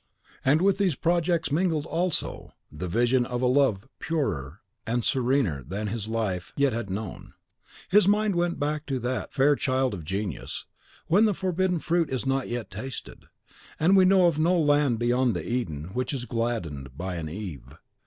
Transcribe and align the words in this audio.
And 0.43 0.63
with 0.63 0.79
these 0.79 0.95
projects 0.95 1.51
mingled 1.51 1.85
also 1.85 2.53
the 2.71 2.87
vision 2.87 3.23
of 3.23 3.43
a 3.43 3.45
love 3.45 3.87
purer 3.99 4.61
and 4.87 5.03
serener 5.03 5.61
than 5.61 5.85
his 5.89 6.07
life 6.07 6.53
yet 6.55 6.73
had 6.73 6.89
known. 6.89 7.35
His 7.87 8.07
mind 8.07 8.35
went 8.35 8.59
back 8.59 8.81
into 8.87 8.97
that 9.01 9.31
fair 9.31 9.55
childhood 9.55 9.99
of 9.99 10.05
genius, 10.05 10.65
when 11.05 11.25
the 11.25 11.35
forbidden 11.35 11.77
fruit 11.77 12.09
is 12.09 12.25
not 12.25 12.47
yet 12.49 12.71
tasted, 12.71 13.25
and 13.79 13.95
we 13.95 14.05
know 14.05 14.25
of 14.25 14.39
no 14.39 14.59
land 14.59 14.97
beyond 14.97 15.35
the 15.35 15.47
Eden 15.47 15.91
which 15.93 16.13
is 16.13 16.25
gladdened 16.25 16.97
by 16.97 17.17
an 17.17 17.29
Eve. 17.29 17.75